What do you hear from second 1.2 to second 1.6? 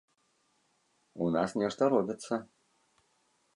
У нас